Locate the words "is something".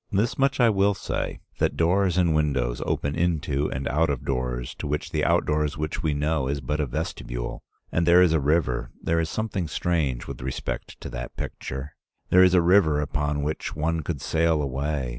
9.19-9.67